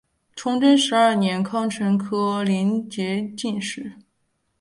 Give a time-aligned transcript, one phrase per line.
[0.35, 3.93] 崇祯十二年庚辰科联捷进士。